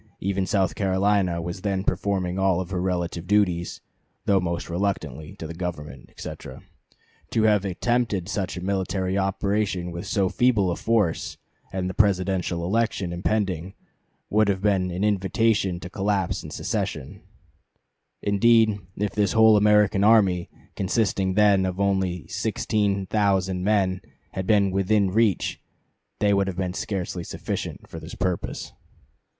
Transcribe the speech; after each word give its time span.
Even 0.19 0.47
South 0.47 0.73
Carolina 0.73 1.43
was 1.43 1.61
then 1.61 1.83
performing 1.83 2.39
all 2.39 2.65
her 2.65 2.81
relative 2.81 3.27
duties, 3.27 3.81
though 4.25 4.39
most 4.39 4.67
reluctantly, 4.67 5.35
to 5.35 5.45
the 5.45 5.53
Government," 5.53 6.09
etc. 6.09 6.63
"To 7.29 7.43
have 7.43 7.63
attempted 7.65 8.27
such 8.27 8.57
a 8.57 8.61
military 8.63 9.15
operation 9.15 9.91
with 9.91 10.07
so 10.07 10.27
feeble 10.27 10.71
a 10.71 10.75
force, 10.75 11.37
and 11.71 11.87
the 11.87 11.93
Presidential 11.93 12.65
election 12.65 13.13
impending, 13.13 13.75
would 14.31 14.47
have 14.47 14.63
been 14.63 14.89
an 14.89 15.03
invitation 15.03 15.79
to 15.81 15.87
collision 15.87 16.47
and 16.47 16.51
secession. 16.51 17.21
Indeed, 18.23 18.79
if 18.97 19.11
the 19.13 19.27
whole 19.27 19.55
American 19.55 20.03
army, 20.03 20.49
consisting 20.75 21.35
then 21.35 21.63
of 21.63 21.79
only 21.79 22.25
sixteen 22.27 23.05
thousand 23.05 23.63
men, 23.63 24.01
had 24.31 24.47
been 24.47 24.71
'within 24.71 25.11
reach' 25.11 25.61
they 26.17 26.33
would 26.33 26.47
have 26.47 26.57
been 26.57 26.73
scarcely 26.73 27.23
sufficient 27.23 27.87
for 27.87 27.99
this 27.99 28.15
purpose." 28.15 28.73